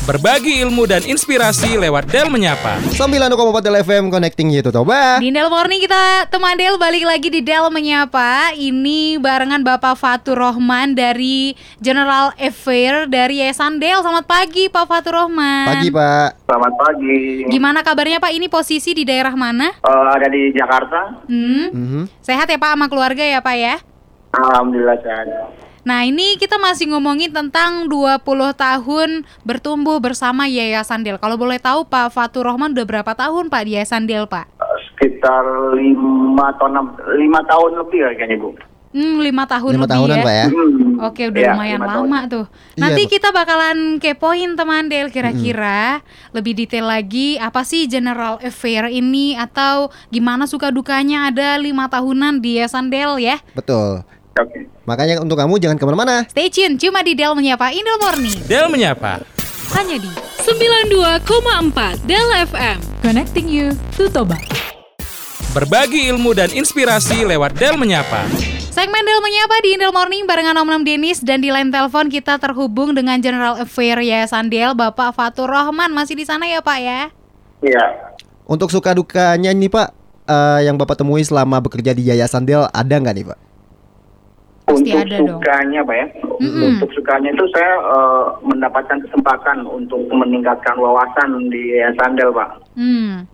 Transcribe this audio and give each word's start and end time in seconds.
Berbagi 0.00 0.64
ilmu 0.64 0.88
dan 0.88 1.04
inspirasi 1.04 1.76
lewat 1.76 2.08
Del 2.08 2.26
Menyapa. 2.26 2.80
9,4 2.88 3.36
Del 3.60 3.76
FM 3.78 4.08
Connecting 4.08 4.48
you 4.48 4.64
to 4.64 4.72
Toba. 4.72 5.20
Di 5.20 5.28
Del 5.28 5.46
Morning 5.46 5.76
kita 5.78 6.24
teman 6.26 6.56
Del 6.56 6.80
balik 6.80 7.04
lagi 7.04 7.28
di 7.28 7.40
Del 7.40 7.68
Menyapa 7.68 8.56
Ini 8.56 9.20
barengan 9.20 9.60
Bapak 9.60 9.94
Fatur 9.94 10.40
Rohman 10.40 10.96
dari 10.96 11.52
General 11.78 12.32
Affair 12.34 13.04
dari 13.06 13.44
Yayasan 13.44 13.76
Del 13.76 14.00
Selamat 14.00 14.24
pagi 14.24 14.66
Pak 14.66 14.88
Fatur 14.88 15.20
Rohman 15.20 15.68
Pagi 15.68 15.92
Pak. 15.92 16.28
Selamat 16.42 16.72
pagi. 16.80 17.20
Gimana 17.46 17.84
kabarnya 17.84 18.18
Pak? 18.18 18.32
Ini 18.32 18.48
posisi 18.48 18.96
di 18.96 19.04
daerah 19.04 19.36
mana? 19.36 19.68
Eh, 19.68 20.06
ada 20.10 20.26
di 20.26 20.48
Jakarta. 20.50 21.28
Hmm, 21.28 21.68
Mhm. 21.70 22.02
sehat 22.18 22.48
ya 22.48 22.56
Pak 22.56 22.72
sama 22.72 22.88
keluarga 22.88 23.20
ya 23.20 23.38
Pak 23.38 23.54
ya? 23.54 23.76
Alhamdulillah 24.32 24.96
sehat. 24.98 25.28
Nah 25.80 26.04
ini 26.04 26.36
kita 26.36 26.60
masih 26.60 26.92
ngomongin 26.92 27.32
tentang 27.32 27.88
20 27.88 28.20
tahun 28.52 29.08
bertumbuh 29.42 29.96
bersama 29.96 30.44
Yayasan 30.44 31.00
Del 31.00 31.16
Kalau 31.16 31.40
boleh 31.40 31.56
tahu 31.56 31.88
Pak 31.88 32.12
Fatur 32.12 32.44
Rohman 32.44 32.76
udah 32.76 32.84
berapa 32.84 33.12
tahun 33.12 33.48
Pak 33.48 33.62
di 33.64 33.70
Yayasan 33.74 34.04
Del 34.04 34.28
Pak? 34.28 34.44
Sekitar 34.92 35.40
lima 35.72 36.52
atau 36.52 36.68
enam, 36.68 36.92
lima 37.16 37.40
tahun 37.42 37.80
lebih 37.80 38.00
kayaknya 38.12 38.36
bu. 38.36 38.52
Hmm, 38.90 39.22
lima 39.22 39.46
tahun 39.46 39.78
Lima 39.78 39.86
lebih 39.86 39.94
tahunan 39.94 40.16
ya? 40.18 40.24
Pak 40.26 40.34
ya. 40.34 40.46
Hmm. 40.50 40.98
Oke, 41.00 41.22
udah 41.30 41.40
Iya, 41.40 41.50
lumayan 41.54 41.78
lama 41.78 41.94
tahun. 41.94 42.26
tuh. 42.28 42.44
Iya, 42.50 42.80
Nanti 42.82 43.02
Pak. 43.02 43.10
kita 43.14 43.28
bakalan 43.30 43.76
kepoin 43.96 44.50
teman 44.52 44.84
Del 44.90 45.08
kira-kira 45.08 46.02
lebih 46.34 46.52
detail 46.52 46.90
lagi 46.90 47.38
apa 47.38 47.62
sih 47.62 47.86
General 47.86 48.36
Affair 48.36 48.90
ini 48.90 49.32
atau 49.32 49.88
gimana 50.10 50.44
suka 50.44 50.68
dukanya 50.68 51.30
ada 51.30 51.54
lima 51.56 51.86
tahunan 51.86 52.42
di 52.42 52.58
Yayasan 52.58 52.90
Del 52.90 53.16
ya. 53.16 53.38
Betul. 53.54 54.02
Oke. 54.40 54.64
Makanya 54.88 55.20
untuk 55.20 55.36
kamu 55.36 55.60
jangan 55.60 55.76
ke 55.76 55.84
mana-mana. 55.84 56.24
Stay 56.32 56.48
tune, 56.48 56.80
cuma 56.80 57.04
di 57.04 57.12
Del 57.12 57.36
menyapa 57.36 57.70
Indel 57.76 58.00
Morning. 58.00 58.36
Del 58.48 58.66
Menyapa. 58.72 59.20
Hanya 59.76 60.02
di 60.02 60.10
92,4 60.42 61.22
Del 62.02 62.26
FM 62.50 62.78
Connecting 63.06 63.46
you 63.46 63.70
to 63.94 64.10
Toba 64.10 64.34
Berbagi 65.54 66.10
ilmu 66.10 66.34
dan 66.34 66.50
inspirasi 66.50 67.26
lewat 67.26 67.58
Del 67.58 67.74
Menyapa. 67.74 68.22
Segmen 68.70 69.02
Del 69.02 69.18
menyapa 69.18 69.56
di 69.66 69.74
Indel 69.74 69.90
Morning 69.90 70.22
barengan 70.22 70.54
Om 70.62 70.68
Nam 70.70 70.82
Denis 70.86 71.18
dan 71.26 71.42
di 71.42 71.50
line 71.50 71.74
telepon 71.74 72.06
kita 72.06 72.38
terhubung 72.38 72.94
dengan 72.94 73.18
General 73.18 73.58
Affair 73.58 73.98
Yayasan 73.98 74.46
Del 74.46 74.78
Bapak 74.78 75.10
Fatur 75.10 75.50
Rohman 75.50 75.90
masih 75.90 76.14
di 76.14 76.22
sana 76.22 76.46
ya 76.46 76.62
Pak 76.62 76.78
ya. 76.78 77.10
Iya. 77.66 77.84
Untuk 78.46 78.70
suka 78.70 78.94
dukanya 78.94 79.50
nih 79.50 79.66
Pak, 79.74 79.88
eh, 80.30 80.70
yang 80.70 80.78
Bapak 80.78 81.02
temui 81.02 81.26
selama 81.26 81.58
bekerja 81.58 81.98
di 81.98 82.06
Yayasan 82.06 82.46
Del 82.46 82.70
ada 82.70 82.94
nggak 82.94 83.14
nih 83.18 83.26
Pak? 83.34 83.49
Pasti 84.70 84.86
Untuk 84.86 85.02
ada 85.02 85.16
dong. 85.18 85.28
sukanya 85.34 85.80
pak 85.82 85.96
ya. 85.96 86.06
Mm-mm. 86.40 86.62
Untuk 86.70 86.90
sukanya 86.94 87.28
itu 87.30 87.44
saya 87.50 87.72
eh, 87.76 88.24
mendapatkan 88.42 88.98
kesempatan 89.02 89.58
untuk 89.66 90.00
meningkatkan 90.08 90.76
wawasan 90.76 91.50
di 91.50 91.74
Yayasan 91.74 92.14
Del 92.14 92.30
pak. 92.30 92.50
Hmm. 92.74 93.26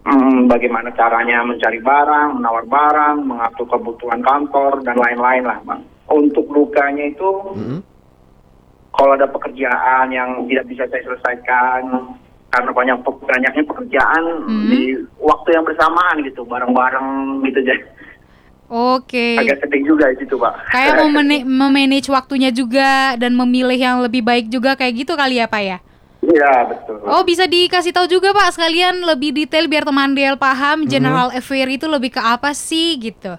Hmm, 0.00 0.48
bagaimana 0.48 0.88
caranya 0.90 1.44
mencari 1.44 1.76
barang, 1.76 2.40
menawar 2.40 2.64
barang, 2.64 3.16
mengatur 3.20 3.68
kebutuhan 3.68 4.20
kantor 4.20 4.80
dan 4.80 4.96
lain-lain 4.96 5.44
lah 5.44 5.60
bang. 5.62 5.80
Untuk 6.08 6.48
dukanya 6.48 7.04
itu 7.06 7.28
Mhm. 7.54 7.78
kalau 8.90 9.12
ada 9.12 9.28
pekerjaan 9.28 10.08
yang 10.08 10.44
tidak 10.46 10.64
bisa 10.66 10.88
saya 10.88 11.04
selesaikan 11.04 11.82
karena 12.50 12.70
banyak 12.72 12.96
banyaknya 13.04 13.62
pekerjaan 13.62 14.24
Hmm. 14.42 14.66
di 14.66 14.80
waktu 15.20 15.48
yang 15.52 15.62
bersamaan 15.62 16.24
gitu 16.24 16.42
bareng-bareng 16.42 17.08
gitu 17.44 17.60
jadi 17.68 17.82
Oke. 18.70 19.34
agak 19.34 19.66
sedih 19.66 19.82
juga 19.82 20.14
di 20.14 20.22
situ 20.22 20.38
pak. 20.38 20.54
Kayak 20.70 21.02
mau 21.02 21.10
memanage 21.42 22.06
waktunya 22.06 22.54
juga 22.54 23.18
dan 23.18 23.34
memilih 23.34 23.74
yang 23.74 23.98
lebih 23.98 24.22
baik 24.22 24.46
juga 24.46 24.78
kayak 24.78 24.94
gitu 25.02 25.18
kali 25.18 25.42
ya 25.42 25.50
Pak 25.50 25.62
ya. 25.66 25.78
Iya 26.20 26.52
betul. 26.70 27.02
Oh 27.02 27.26
bisa 27.26 27.50
dikasih 27.50 27.90
tahu 27.90 28.06
juga 28.06 28.30
Pak 28.30 28.54
sekalian 28.54 29.02
lebih 29.02 29.34
detail 29.34 29.66
biar 29.66 29.82
teman 29.82 30.14
Del 30.14 30.38
paham 30.38 30.86
General 30.86 31.34
Affair 31.34 31.66
itu 31.66 31.90
lebih 31.90 32.14
ke 32.14 32.22
apa 32.22 32.54
sih 32.54 32.94
gitu. 33.02 33.34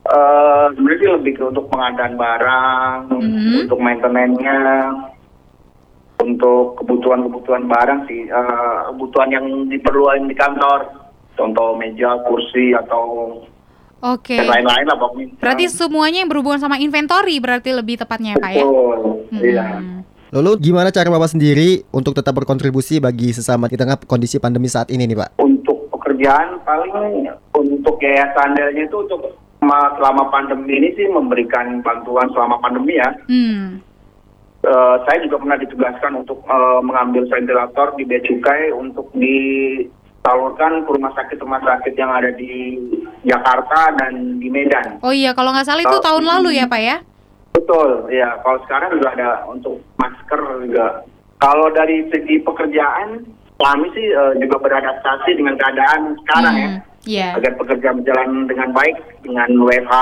Eh, 0.00 0.64
sebenarnya 0.78 1.18
lebih 1.18 1.32
ke 1.36 1.42
untuk 1.44 1.66
pengadaan 1.68 2.14
barang, 2.16 2.98
Mhm. 3.10 3.66
untuk 3.66 3.78
maintenance-nya, 3.78 4.58
untuk 6.24 6.80
kebutuhan-kebutuhan 6.80 7.68
barang 7.68 8.00
sih, 8.08 8.26
eh, 8.26 8.78
kebutuhan 8.94 9.28
yang 9.32 9.46
diperlukan 9.68 10.24
di 10.28 10.36
kantor, 10.36 10.88
contoh 11.36 11.76
meja, 11.76 12.16
kursi 12.28 12.72
atau 12.76 13.38
Oke. 14.00 14.36
dan 14.36 14.48
lain-lain 14.48 14.86
lah 14.88 14.96
pokoknya. 14.96 15.36
Berarti 15.36 15.64
semuanya 15.68 16.24
yang 16.24 16.30
berhubungan 16.32 16.60
sama 16.60 16.80
inventory 16.80 17.36
berarti 17.36 17.70
lebih 17.76 18.00
tepatnya 18.00 18.36
ya 18.36 18.42
Pak 18.42 18.50
ya. 18.52 18.64
Betul, 18.64 18.98
iya. 19.44 19.66
Hmm. 19.76 20.00
Lalu 20.30 20.50
gimana 20.62 20.94
cara 20.94 21.10
Bapak 21.10 21.34
sendiri 21.34 21.82
untuk 21.90 22.14
tetap 22.14 22.38
berkontribusi 22.38 23.02
bagi 23.02 23.34
sesama 23.34 23.66
di 23.66 23.74
tengah 23.74 23.98
kondisi 24.06 24.38
pandemi 24.38 24.70
saat 24.70 24.88
ini 24.94 25.04
nih 25.04 25.18
Pak? 25.18 25.30
Untuk 25.42 25.90
pekerjaan 25.90 26.62
paling 26.62 27.26
untuk 27.50 27.98
yayasan 27.98 28.54
Delnya 28.54 28.86
itu 28.86 28.96
untuk 29.04 29.36
ma- 29.60 29.92
selama 29.98 30.30
pandemi 30.30 30.78
ini 30.78 30.94
sih 30.94 31.10
memberikan 31.10 31.82
bantuan 31.82 32.30
selama 32.30 32.62
pandemi 32.62 32.96
ya. 32.96 33.10
Hmm. 33.26 33.82
Eh, 34.60 34.96
saya 35.08 35.18
juga 35.24 35.40
pernah 35.40 35.56
ditugaskan 35.56 36.20
untuk 36.20 36.44
eh, 36.44 36.80
mengambil 36.84 37.24
ventilator 37.26 37.96
di 37.96 38.04
Bea 38.04 38.20
Cukai 38.20 38.70
untuk 38.76 39.08
disalurkan 39.16 40.84
ke 40.84 40.90
rumah 40.94 41.12
sakit-rumah 41.16 41.64
sakit 41.64 41.96
yang 41.96 42.12
ada 42.12 42.28
di 42.36 42.76
Jakarta 43.22 43.92
dan 43.96 44.40
di 44.40 44.48
Medan. 44.48 45.00
Oh 45.00 45.12
iya 45.12 45.32
kalau 45.32 45.52
nggak 45.52 45.66
salah 45.66 45.82
itu 45.82 45.98
tahun 46.00 46.24
lalu 46.24 46.56
ya 46.56 46.66
Pak 46.66 46.80
ya. 46.80 46.96
Betul, 47.50 48.08
ya. 48.08 48.38
Kalau 48.40 48.58
sekarang 48.64 48.94
juga 48.96 49.08
ada 49.12 49.28
untuk 49.46 49.78
masker 49.98 50.40
juga. 50.64 51.02
Kalau 51.36 51.66
dari 51.70 52.06
segi 52.08 52.38
pekerjaan, 52.40 53.26
kami 53.56 53.86
sih 53.92 54.06
eh, 54.06 54.32
juga 54.38 54.56
beradaptasi 54.60 55.30
dengan 55.34 55.54
keadaan 55.56 56.14
sekarang 56.24 56.56
ya. 56.56 56.70
Hmm, 56.70 56.88
Iya. 57.00 57.32
Agar 57.32 57.56
pekerjaan 57.56 58.04
berjalan 58.04 58.44
dengan 58.44 58.68
baik, 58.76 58.96
dengan 59.24 59.48
WFH, 59.56 59.94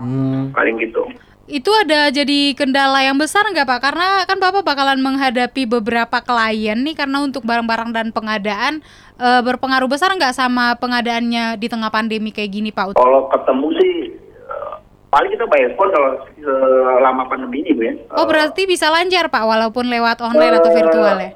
Hmm. 0.00 0.42
paling 0.56 0.80
gitu. 0.80 1.04
Itu 1.46 1.70
ada 1.70 2.10
jadi 2.10 2.58
kendala 2.58 3.06
yang 3.06 3.14
besar 3.14 3.46
nggak 3.46 3.70
Pak? 3.70 3.78
Karena 3.78 4.26
kan 4.26 4.42
Bapak 4.42 4.66
bakalan 4.66 4.98
menghadapi 4.98 5.62
beberapa 5.70 6.18
klien 6.18 6.74
nih 6.82 6.98
karena 6.98 7.22
untuk 7.22 7.46
barang-barang 7.46 7.94
dan 7.94 8.10
pengadaan 8.10 8.82
eh, 9.22 9.40
berpengaruh 9.46 9.86
besar 9.86 10.10
nggak 10.10 10.34
sama 10.34 10.74
pengadaannya 10.74 11.54
di 11.54 11.66
tengah 11.70 11.86
pandemi 11.94 12.34
kayak 12.34 12.50
gini 12.50 12.70
Pak? 12.74 12.98
Kalau 12.98 13.30
ketemu 13.30 13.66
sih, 13.78 13.92
eh, 14.26 14.74
paling 15.06 15.30
kita 15.38 15.46
bayar 15.46 15.70
phone 15.78 15.94
kalau 15.94 16.10
selama 16.34 17.22
pandemi 17.30 17.62
ini, 17.62 17.70
Bu 17.78 17.82
ya. 17.86 17.94
Oh 18.10 18.22
Eh, 18.22 18.26
berarti 18.26 18.66
bisa 18.66 18.90
lancar 18.90 19.30
Pak 19.30 19.44
walaupun 19.46 19.86
lewat 19.86 20.18
online 20.26 20.58
atau 20.58 20.70
virtual 20.74 21.16
ya? 21.22 21.30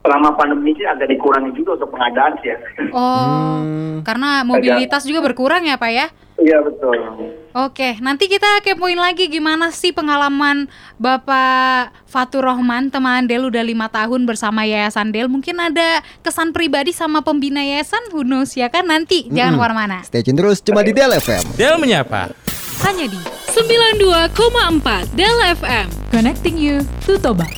Selama 0.00 0.32
pandemi 0.34 0.72
sih 0.72 0.86
agak 0.86 1.10
dikurangi 1.10 1.50
juga 1.52 1.76
untuk 1.76 1.90
pengadaan 1.92 2.32
sih 2.40 2.48
ya. 2.48 2.58
Oh, 2.90 3.60
Hmm. 3.60 4.00
karena 4.02 4.40
mobilitas 4.42 5.02
juga 5.02 5.20
berkurang 5.20 5.62
ya 5.62 5.74
Pak 5.74 5.90
ya? 5.90 6.06
Iya 6.38 6.62
betul. 6.62 6.94
Oke, 7.50 7.98
nanti 7.98 8.30
kita 8.30 8.62
kepoin 8.62 8.94
lagi 8.94 9.26
gimana 9.26 9.74
sih 9.74 9.90
pengalaman 9.90 10.70
Bapak 10.94 11.90
Fatur 12.06 12.46
Rohman, 12.46 12.94
teman 12.94 13.26
Del 13.26 13.42
udah 13.42 13.60
lima 13.60 13.90
tahun 13.90 14.22
bersama 14.22 14.62
Yayasan 14.62 15.10
Del. 15.10 15.26
Mungkin 15.26 15.58
ada 15.58 15.98
kesan 16.22 16.54
pribadi 16.54 16.94
sama 16.94 17.26
pembina 17.26 17.58
Yayasan, 17.58 18.14
who 18.14 18.22
knows 18.22 18.54
ya 18.54 18.70
kan? 18.70 18.86
Nanti 18.86 19.26
jangan 19.28 19.58
Mm-mm. 19.58 19.60
ke 19.60 19.66
mana-mana. 19.66 19.98
Stay 20.06 20.22
tune 20.22 20.38
terus 20.38 20.62
cuma 20.62 20.86
di 20.86 20.94
Del 20.94 21.10
FM. 21.10 21.58
Del 21.58 21.74
Menyapa. 21.76 22.30
Hanya 22.78 23.10
di 23.10 23.18
92,4 23.50 25.10
Del 25.10 25.34
FM 25.58 25.90
Connecting 26.14 26.54
you 26.54 26.86
to 27.02 27.18
Toba 27.18 27.50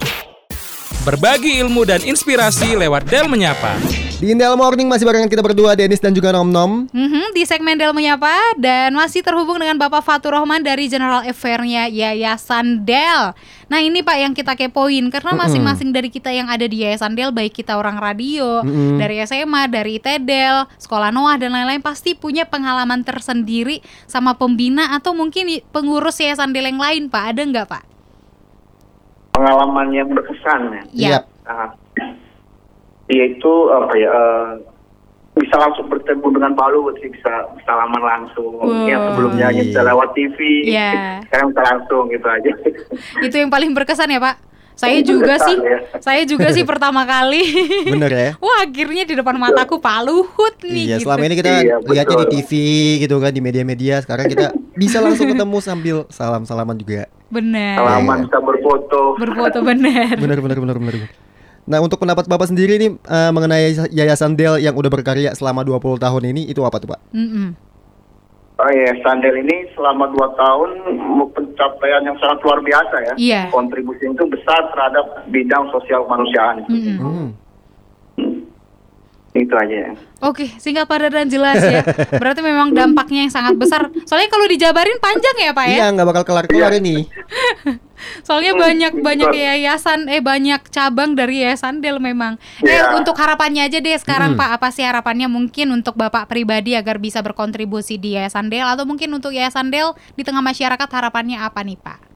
Berbagi 1.11 1.59
ilmu 1.59 1.83
dan 1.83 1.99
inspirasi 2.07 2.79
lewat 2.79 3.03
Del 3.11 3.27
Menyapa. 3.27 3.75
Di 4.23 4.31
Del 4.31 4.55
Morning 4.55 4.87
masih 4.87 5.03
barengan 5.03 5.27
kita 5.27 5.43
berdua 5.43 5.75
Denis 5.75 5.99
dan 5.99 6.15
juga 6.15 6.31
Nom 6.31 6.47
Nom. 6.47 6.87
Mhm, 6.87 7.35
di 7.35 7.43
segmen 7.43 7.75
Del 7.75 7.91
Menyapa 7.91 8.31
dan 8.55 8.95
masih 8.95 9.19
terhubung 9.19 9.59
dengan 9.59 9.75
Bapak 9.75 10.07
Fatur 10.07 10.39
Rohman 10.39 10.63
dari 10.63 10.87
General 10.87 11.27
Affair-nya 11.27 11.91
Yayasan 11.91 12.87
Del. 12.87 13.35
Nah 13.67 13.83
ini 13.83 14.07
Pak 14.07 14.17
yang 14.23 14.39
kita 14.39 14.55
kepoin 14.55 15.11
karena 15.11 15.35
masing-masing 15.35 15.91
dari 15.91 16.15
kita 16.15 16.31
yang 16.31 16.47
ada 16.47 16.63
di 16.71 16.87
Yayasan 16.87 17.19
Del 17.19 17.35
baik 17.35 17.59
kita 17.59 17.75
orang 17.75 17.99
radio, 17.99 18.63
Mm-mm. 18.63 19.03
dari 19.03 19.19
SMA, 19.27 19.67
dari 19.67 19.99
ITDEL, 19.99 20.71
Sekolah 20.79 21.11
Noah 21.11 21.35
dan 21.43 21.51
lain-lain 21.51 21.83
pasti 21.83 22.15
punya 22.15 22.47
pengalaman 22.47 23.03
tersendiri 23.03 23.83
sama 24.07 24.39
pembina 24.39 24.95
atau 24.95 25.11
mungkin 25.11 25.59
pengurus 25.75 26.23
Yayasan 26.23 26.55
Del 26.55 26.71
yang 26.71 26.79
lain 26.79 27.11
Pak. 27.11 27.35
Ada 27.35 27.43
nggak 27.51 27.67
Pak? 27.67 27.91
Pengalaman 29.41 29.89
yang 29.89 30.09
berkesan 30.13 30.61
ya. 30.69 30.83
Iya. 30.93 31.09
Yap. 31.17 31.25
Ah. 31.49 31.69
Yaitu 33.09 33.53
apa 33.73 33.93
ya? 33.97 34.11
eh, 34.13 34.49
bisa 35.31 35.57
langsung 35.57 35.89
bertemu 35.89 36.27
dengan 36.37 36.53
Pak 36.53 36.69
Luhut 36.69 36.95
sih 37.01 37.09
bisa 37.09 37.33
salaman 37.65 38.05
langsung. 38.05 38.61
Wah. 38.61 38.85
Yang 38.85 39.01
sebelumnya 39.09 39.45
hanya 39.49 39.63
bisa 39.65 39.81
lewat 39.81 40.09
TV, 40.13 40.39
Iya. 40.69 41.25
sekarang 41.25 41.47
bisa 41.57 41.63
langsung 41.65 42.03
gitu 42.13 42.27
aja. 42.29 42.53
Itu 43.27 43.35
yang 43.35 43.49
paling 43.49 43.73
berkesan 43.73 44.13
ya 44.13 44.21
Pak? 44.21 44.37
Saya 44.77 45.05
juga 45.05 45.37
Berkesan, 45.37 45.49
sih, 45.49 45.57
ya. 45.61 45.79
saya 46.01 46.23
juga 46.25 46.49
sih 46.57 46.65
pertama 46.65 47.05
kali. 47.05 47.45
Bener 47.85 48.13
ya? 48.13 48.31
Wah 48.45 48.65
akhirnya 48.65 49.05
di 49.05 49.13
depan 49.13 49.37
mataku 49.37 49.77
Pak 49.77 49.99
Luhut 50.05 50.57
nih. 50.65 50.85
Iya, 50.89 50.97
gitu. 50.97 51.05
selama 51.09 51.23
ini 51.25 51.35
kita 51.37 51.51
Iya, 51.53 51.77
lihatnya 51.85 52.17
di. 52.17 52.29
TV 52.41 52.51
gitu 53.05 53.17
kan 53.21 53.29
di 53.29 53.41
media-media. 53.45 54.01
Sekarang 54.01 54.25
kita 54.29 54.57
bisa 54.81 54.99
langsung 55.05 55.29
ketemu 55.29 55.59
sambil 55.61 55.97
salam-salaman 56.09 56.77
juga. 56.81 57.05
Benar. 57.29 57.77
Salaman 57.85 58.19
bisa 58.25 58.39
berfoto. 58.41 59.03
Berfoto 59.21 59.59
benar. 59.61 60.17
Benar 60.17 60.39
benar 60.41 60.59
benar 60.59 60.77
benar. 60.81 60.95
Nah, 61.69 61.79
untuk 61.85 62.01
pendapat 62.01 62.25
Bapak 62.25 62.49
sendiri 62.49 62.81
nih 62.81 62.97
eh, 62.97 63.31
mengenai 63.31 63.93
Yayasan 63.93 64.35
Del 64.35 64.59
yang 64.65 64.73
udah 64.75 64.89
berkarya 64.89 65.37
selama 65.37 65.61
20 65.63 66.01
tahun 66.01 66.23
ini 66.33 66.49
itu 66.49 66.65
apa 66.65 66.81
tuh, 66.81 66.97
Pak? 66.97 67.01
Mm-mm. 67.13 67.71
Oh 68.61 68.71
iya, 68.77 68.93
Sandel 69.01 69.41
ini 69.41 69.73
selama 69.73 70.13
dua 70.13 70.37
tahun 70.37 70.85
pencapaian 71.33 72.05
yang 72.05 72.13
sangat 72.21 72.45
luar 72.45 72.61
biasa 72.61 72.97
ya. 73.09 73.15
Iya. 73.17 73.43
Kontribusi 73.49 74.05
itu 74.05 74.25
besar 74.29 74.69
terhadap 74.77 75.25
bidang 75.33 75.73
sosial 75.73 76.05
kemanusiaan. 76.05 76.69
Mm-mm. 76.69 76.97
Hmm. 77.01 77.29
Itu 79.41 79.57
aja 79.57 79.77
ya. 79.81 79.91
Oke, 80.21 80.53
singkat 80.55 80.85
padat 80.85 81.09
dan 81.11 81.27
jelas 81.27 81.57
ya. 81.59 81.81
Berarti 82.21 82.45
memang 82.45 82.71
dampaknya 82.71 83.25
yang 83.25 83.33
sangat 83.33 83.57
besar. 83.57 83.89
Soalnya 84.05 84.29
kalau 84.29 84.45
dijabarin 84.45 85.01
panjang 85.01 85.37
ya, 85.41 85.51
Pak 85.51 85.65
ya. 85.65 85.77
Iya, 85.81 85.87
nggak 85.97 86.07
bakal 86.07 86.25
kelar-kelar 86.25 86.77
ini. 86.77 87.09
Soalnya 88.25 88.53
Hmm, 88.53 88.61
banyak 88.61 88.93
banyak 88.99 89.29
betul. 89.29 89.45
yayasan 89.45 90.09
eh 90.09 90.21
banyak 90.21 90.61
cabang 90.69 91.13
dari 91.13 91.41
yayasan 91.41 91.81
Del 91.81 92.01
memang. 92.01 92.37
Eh 92.61 92.69
Iya. 92.71 92.97
untuk 92.97 93.13
harapannya 93.15 93.65
aja 93.65 93.77
deh 93.79 93.93
sekarang 93.95 94.37
Pak, 94.37 94.57
apa 94.57 94.69
sih 94.69 94.85
harapannya 94.85 95.29
mungkin 95.29 95.69
untuk 95.71 95.97
Bapak 95.97 96.25
pribadi 96.27 96.73
agar 96.73 96.97
bisa 96.97 97.21
berkontribusi 97.21 97.97
di 97.97 98.17
Yayasan 98.17 98.49
Del 98.49 98.65
atau 98.65 98.85
mungkin 98.85 99.09
untuk 99.11 99.33
Yayasan 99.33 99.69
Del 99.69 99.93
di 100.17 100.25
tengah 100.25 100.41
masyarakat 100.41 100.89
harapannya 100.89 101.39
apa 101.39 101.61
nih, 101.61 101.77
Pak? 101.77 102.10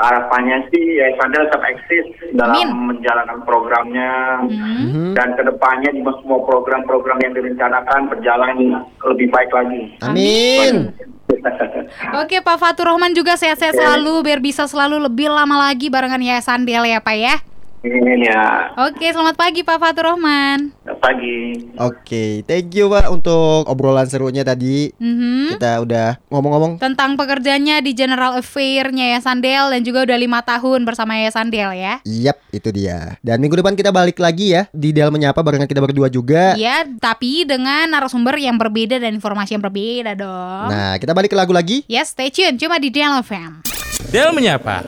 Harapannya 0.00 0.64
sih 0.72 0.96
ya 0.96 1.12
Sandel 1.20 1.44
tetap 1.44 1.60
eksis 1.60 2.06
dalam 2.32 2.56
Amin. 2.56 2.96
menjalankan 2.96 3.44
programnya 3.44 4.40
Hmm. 4.40 5.12
Dan 5.12 5.36
ke 5.36 5.42
depannya 5.44 5.90
di 5.92 6.00
semua 6.00 6.40
program-program 6.46 7.18
yang 7.20 7.32
direncanakan 7.36 8.08
berjalan 8.08 8.56
lebih 9.04 9.28
baik 9.28 9.50
lagi. 9.52 9.82
Amin. 10.02 10.94
Oke, 12.22 12.42
Pak 12.42 12.56
Fatur 12.58 12.90
Rahman 12.90 13.14
juga 13.14 13.38
sehat-sehat 13.38 13.76
selalu 13.78 14.26
biar 14.26 14.40
bisa 14.42 14.66
selalu 14.66 15.06
lebih 15.06 15.30
lama 15.30 15.70
lagi 15.70 15.86
barengan 15.92 16.20
Yayasan 16.20 16.66
Del 16.66 16.84
ya, 16.86 16.98
Pak 16.98 17.16
ya. 17.16 17.36
Ini 17.80 18.28
ya 18.28 18.76
Oke, 18.76 19.08
selamat 19.08 19.40
pagi 19.40 19.64
Pak 19.64 19.80
Fatur 19.80 20.12
Rahman. 20.12 20.68
pagi. 21.00 21.56
Oke, 21.80 22.44
thank 22.44 22.76
you 22.76 22.92
Pak 22.92 23.08
untuk 23.08 23.64
obrolan 23.64 24.04
serunya 24.04 24.44
tadi. 24.44 24.92
Mhm. 25.00 25.56
Kita 25.56 25.80
udah 25.80 26.20
ngomong-ngomong. 26.28 26.76
Tentang 26.76 27.16
pekerjaannya 27.16 27.80
di 27.80 27.96
General 27.96 28.36
Affair-nya 28.36 29.16
Yayasan 29.16 29.40
Del 29.40 29.72
dan 29.72 29.80
juga 29.80 30.04
udah 30.04 30.18
lima 30.20 30.44
tahun 30.44 30.84
bersama 30.84 31.16
Yayasan 31.16 31.48
Del 31.48 31.72
ya. 31.72 32.04
Yap, 32.04 32.36
itu 32.52 32.68
dia. 32.68 33.16
Dan 33.24 33.40
minggu 33.40 33.56
depan 33.56 33.72
kita 33.72 33.88
balik 33.88 34.20
lagi 34.20 34.52
ya 34.52 34.68
di 34.76 34.92
Del 34.92 35.08
menyapa 35.08 35.40
barengan 35.40 35.64
kita 35.64 35.80
berdua 35.80 36.12
juga. 36.12 36.52
Iya, 36.60 36.84
tapi 37.00 37.48
dengan 37.48 37.88
narasumber 37.88 38.36
yang 38.36 38.60
berbeda 38.60 39.00
dan 39.00 39.16
informasi 39.16 39.56
yang 39.56 39.64
berbeda 39.64 40.12
dong. 40.20 40.68
Nah, 40.68 41.00
kita 41.00 41.16
balik 41.16 41.32
ke 41.32 41.38
lagu 41.40 41.56
lagi. 41.56 41.80
Ya, 41.88 42.04
stay 42.04 42.28
tune 42.28 42.60
cuma 42.60 42.76
di 42.76 42.92
Del 42.92 43.24
FM. 43.24 43.64
Del 44.12 44.36
menyapa. 44.36 44.84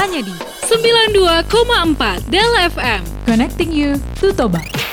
Hanya 0.00 0.24
di 0.24 0.49
92,4 0.70 2.30
Del 2.30 2.54
FM. 2.70 3.02
Connecting 3.26 3.72
you 3.72 3.98
to 4.20 4.32
Toba. 4.32 4.89